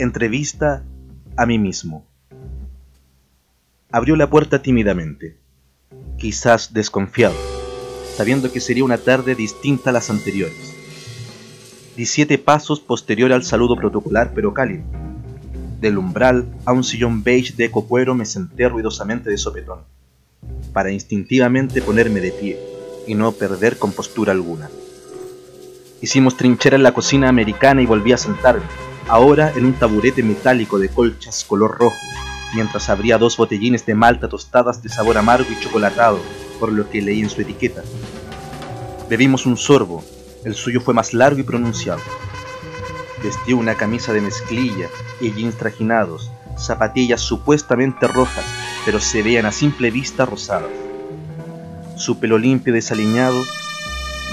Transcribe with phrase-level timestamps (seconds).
[0.00, 0.84] Entrevista
[1.36, 2.06] a mí mismo.
[3.90, 5.36] Abrió la puerta tímidamente,
[6.16, 7.34] quizás desconfiado,
[8.14, 10.72] sabiendo que sería una tarde distinta a las anteriores.
[11.96, 14.84] Di siete pasos posterior al saludo protocolar pero cálido.
[15.80, 19.80] Del umbral a un sillón beige de cocuero me senté ruidosamente de sopetón,
[20.72, 22.60] para instintivamente ponerme de pie
[23.08, 24.70] y no perder compostura alguna.
[26.00, 30.78] Hicimos trinchera en la cocina americana y volví a sentarme ahora en un taburete metálico
[30.78, 31.96] de colchas color rojo,
[32.54, 36.20] mientras abría dos botellines de malta tostadas de sabor amargo y chocolatado,
[36.60, 37.82] por lo que leí en su etiqueta.
[39.08, 40.04] Bebimos un sorbo,
[40.44, 42.00] el suyo fue más largo y pronunciado.
[43.22, 44.88] Vestió una camisa de mezclilla
[45.20, 48.44] y jeans trajinados, zapatillas supuestamente rojas,
[48.84, 50.70] pero se veían a simple vista rosadas.
[51.96, 53.42] Su pelo limpio y desaliñado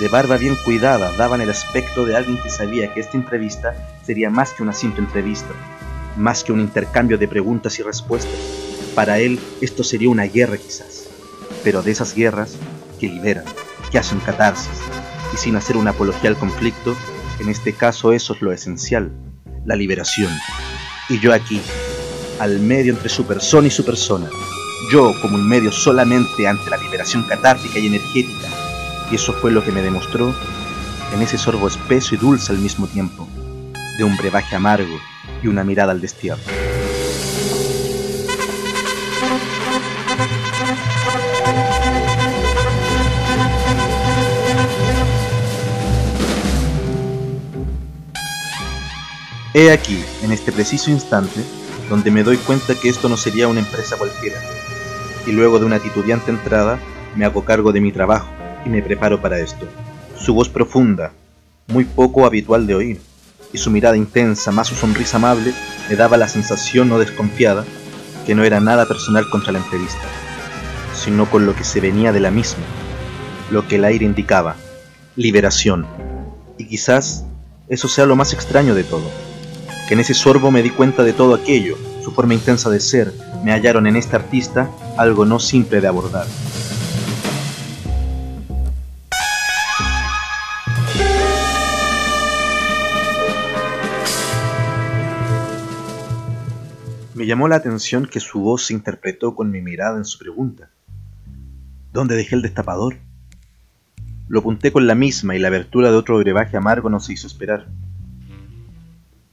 [0.00, 4.30] de barba bien cuidada, daban el aspecto de alguien que sabía que esta entrevista sería
[4.30, 5.50] más que una simple entrevista,
[6.16, 8.34] más que un intercambio de preguntas y respuestas.
[8.94, 11.04] Para él esto sería una guerra quizás,
[11.62, 12.56] pero de esas guerras
[12.98, 13.44] que liberan,
[13.90, 14.80] que hacen catarsis,
[15.32, 16.96] y sin hacer una apología al conflicto,
[17.40, 19.12] en este caso eso es lo esencial,
[19.64, 20.32] la liberación.
[21.08, 21.60] Y yo aquí,
[22.40, 24.28] al medio entre su persona y su persona,
[24.90, 28.61] yo como un medio solamente ante la liberación catártica y energética
[29.12, 30.34] y eso fue lo que me demostró
[31.14, 33.28] en ese sorbo espeso y dulce al mismo tiempo,
[33.98, 34.98] de un brebaje amargo
[35.42, 36.40] y una mirada al destierro.
[49.54, 51.44] He aquí, en este preciso instante,
[51.90, 54.40] donde me doy cuenta que esto no sería una empresa cualquiera,
[55.26, 56.78] y luego de una titubeante entrada
[57.14, 58.32] me hago cargo de mi trabajo,
[58.64, 59.66] y me preparo para esto.
[60.18, 61.12] Su voz profunda,
[61.68, 63.00] muy poco habitual de oír,
[63.52, 65.52] y su mirada intensa, más su sonrisa amable,
[65.88, 67.64] me daba la sensación no desconfiada
[68.26, 70.06] que no era nada personal contra la entrevista,
[70.94, 72.64] sino con lo que se venía de la misma,
[73.50, 74.56] lo que el aire indicaba,
[75.16, 75.86] liberación.
[76.58, 77.24] Y quizás
[77.68, 79.10] eso sea lo más extraño de todo,
[79.88, 83.12] que en ese sorbo me di cuenta de todo aquello, su forma intensa de ser,
[83.44, 86.26] me hallaron en este artista algo no simple de abordar.
[97.32, 100.68] Llamó la atención que su voz se interpretó con mi mirada en su pregunta.
[101.90, 102.98] ¿Dónde dejé el destapador?
[104.28, 107.26] Lo apunté con la misma y la abertura de otro brebaje amargo no se hizo
[107.26, 107.68] esperar.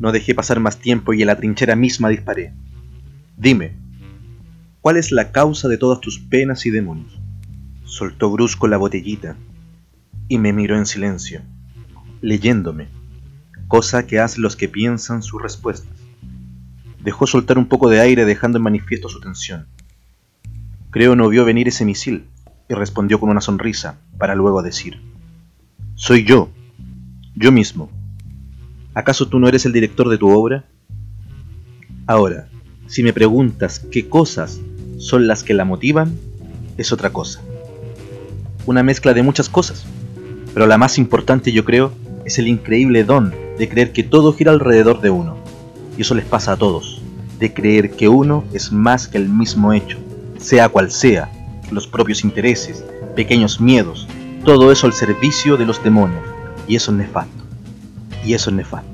[0.00, 2.52] No dejé pasar más tiempo y en la trinchera misma disparé.
[3.36, 3.76] Dime,
[4.80, 7.20] ¿cuál es la causa de todas tus penas y demonios?
[7.84, 9.36] Soltó brusco la botellita
[10.26, 11.42] y me miró en silencio,
[12.22, 12.88] leyéndome,
[13.68, 15.93] cosa que hacen los que piensan sus respuestas.
[17.04, 19.66] Dejó soltar un poco de aire dejando en manifiesto su tensión.
[20.90, 22.24] Creo no vio venir ese misil
[22.66, 25.02] y respondió con una sonrisa para luego decir,
[25.96, 26.48] Soy yo,
[27.34, 27.90] yo mismo.
[28.94, 30.64] ¿Acaso tú no eres el director de tu obra?
[32.06, 32.48] Ahora,
[32.86, 34.58] si me preguntas qué cosas
[34.96, 36.16] son las que la motivan,
[36.78, 37.42] es otra cosa.
[38.64, 39.84] Una mezcla de muchas cosas,
[40.54, 41.92] pero la más importante yo creo
[42.24, 45.43] es el increíble don de creer que todo gira alrededor de uno
[45.96, 47.00] y eso les pasa a todos,
[47.38, 49.98] de creer que uno es más que el mismo hecho,
[50.38, 51.30] sea cual sea,
[51.70, 52.84] los propios intereses,
[53.14, 54.06] pequeños miedos,
[54.44, 56.22] todo eso al servicio de los demonios,
[56.66, 57.44] y eso es nefasto,
[58.24, 58.93] y eso es nefasto.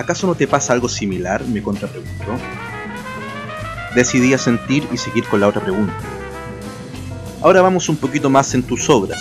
[0.00, 1.44] ¿Acaso no te pasa algo similar?
[1.44, 2.38] me contrapreguntó.
[3.94, 5.92] Decidí sentir y seguir con la otra pregunta.
[7.42, 9.20] Ahora vamos un poquito más en tus obras.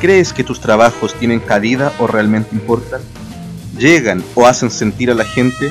[0.00, 3.02] ¿Crees que tus trabajos tienen cabida o realmente importan?
[3.78, 5.70] ¿Llegan o hacen sentir a la gente?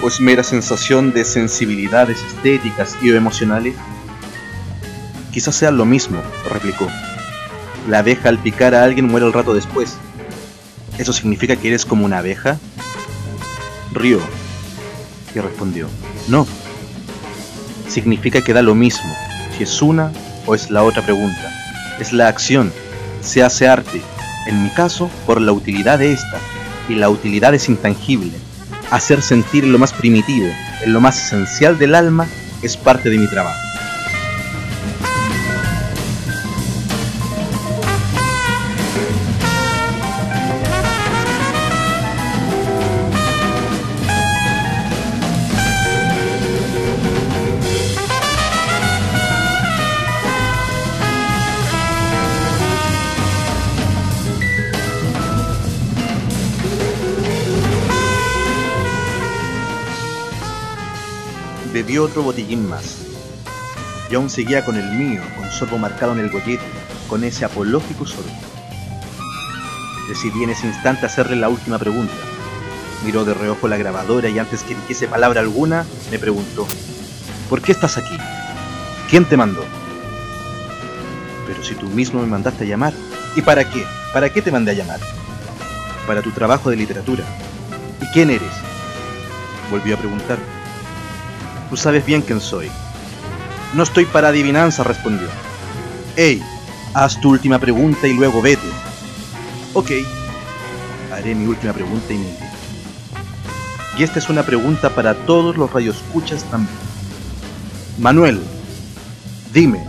[0.00, 3.74] ¿O es mera sensación de sensibilidades estéticas y emocionales?
[5.32, 6.86] Quizás sea lo mismo, replicó.
[7.88, 9.96] La abeja al picar a alguien muere al rato después.
[10.96, 12.60] ¿Eso significa que eres como una abeja?
[13.94, 14.20] Rió
[15.34, 15.88] y respondió,
[16.28, 16.46] no.
[17.88, 19.14] Significa que da lo mismo,
[19.56, 20.12] si es una
[20.46, 21.52] o es la otra pregunta.
[22.00, 22.72] Es la acción,
[23.22, 24.02] se hace arte,
[24.48, 26.38] en mi caso por la utilidad de esta,
[26.88, 28.32] y la utilidad es intangible.
[28.90, 30.48] Hacer sentir lo más primitivo,
[30.82, 32.26] en lo más esencial del alma,
[32.62, 33.73] es parte de mi trabajo.
[61.84, 62.96] Bebió otro botellín más.
[64.10, 66.64] Y aún seguía con el mío, con sorbo marcado en el gollete,
[67.08, 68.30] con ese apológico sorbo.
[70.08, 72.14] Decidí en ese instante hacerle la última pregunta.
[73.04, 76.66] Miró de reojo la grabadora y antes que dijese palabra alguna, me preguntó,
[77.50, 78.16] ¿por qué estás aquí?
[79.10, 79.62] ¿Quién te mandó?
[81.46, 82.94] Pero si tú mismo me mandaste a llamar.
[83.36, 83.84] ¿Y para qué?
[84.14, 85.00] ¿Para qué te mandé a llamar?
[86.06, 87.24] Para tu trabajo de literatura.
[88.00, 88.52] ¿Y quién eres?
[89.70, 90.38] Volvió a preguntar.
[91.70, 92.70] Tú sabes bien quién soy.
[93.74, 95.28] No estoy para adivinanza, respondió.
[96.16, 96.42] Ey,
[96.94, 98.68] haz tu última pregunta y luego vete.
[99.72, 99.90] Ok,
[101.12, 102.50] haré mi última pregunta y me iré.
[103.98, 106.76] Y esta es una pregunta para todos los radioescuchas también.
[107.98, 108.40] Manuel,
[109.52, 109.84] dime,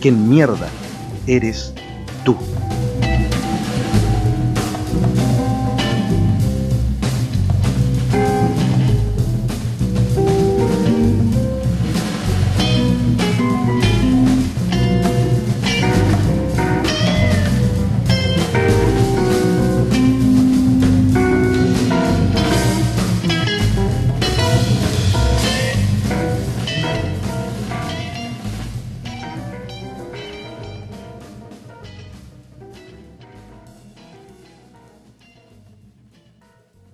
[0.00, 0.68] ¿quién mierda
[1.26, 1.72] eres
[2.24, 2.36] tú?